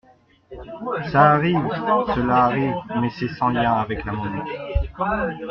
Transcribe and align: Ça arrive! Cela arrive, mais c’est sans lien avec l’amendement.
Ça 1.11 1.33
arrive! 1.33 1.63
Cela 2.15 2.45
arrive, 2.45 2.73
mais 2.99 3.11
c’est 3.11 3.27
sans 3.35 3.49
lien 3.49 3.73
avec 3.75 4.03
l’amendement. 4.03 4.45